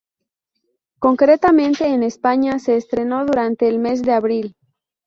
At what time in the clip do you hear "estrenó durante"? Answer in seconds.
2.75-3.65